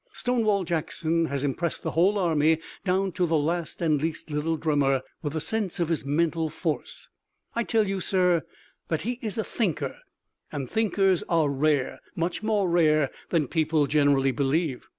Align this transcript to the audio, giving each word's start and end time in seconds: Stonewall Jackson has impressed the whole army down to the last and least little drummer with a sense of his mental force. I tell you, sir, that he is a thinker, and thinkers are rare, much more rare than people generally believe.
Stonewall 0.13 0.63
Jackson 0.63 1.25
has 1.25 1.43
impressed 1.43 1.83
the 1.83 1.91
whole 1.91 2.17
army 2.17 2.57
down 2.83 3.11
to 3.11 3.27
the 3.27 3.37
last 3.37 3.83
and 3.83 4.01
least 4.01 4.31
little 4.31 4.57
drummer 4.57 5.03
with 5.21 5.35
a 5.35 5.39
sense 5.39 5.79
of 5.79 5.89
his 5.89 6.03
mental 6.03 6.49
force. 6.49 7.09
I 7.53 7.61
tell 7.63 7.87
you, 7.87 8.01
sir, 8.01 8.41
that 8.87 9.01
he 9.01 9.19
is 9.21 9.37
a 9.37 9.43
thinker, 9.43 9.99
and 10.51 10.67
thinkers 10.67 11.21
are 11.29 11.49
rare, 11.51 11.99
much 12.15 12.41
more 12.41 12.67
rare 12.67 13.11
than 13.29 13.47
people 13.47 13.85
generally 13.85 14.31
believe. 14.31 14.87